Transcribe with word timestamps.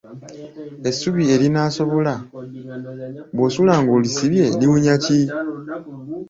Essubi 0.89 1.23
erinaasobola 1.35 2.13
bw'osula 3.35 3.73
ng'olisibye 3.81 4.45
liwunya 4.59 4.95
ki? 5.03 5.19